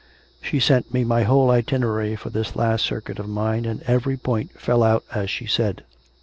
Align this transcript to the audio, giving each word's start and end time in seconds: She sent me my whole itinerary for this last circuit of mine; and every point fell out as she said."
She 0.41 0.59
sent 0.59 0.91
me 0.91 1.03
my 1.03 1.21
whole 1.21 1.51
itinerary 1.51 2.15
for 2.15 2.31
this 2.31 2.55
last 2.55 2.83
circuit 2.85 3.19
of 3.19 3.29
mine; 3.29 3.65
and 3.65 3.83
every 3.83 4.17
point 4.17 4.59
fell 4.59 4.81
out 4.81 5.05
as 5.13 5.29
she 5.29 5.45
said." 5.45 5.83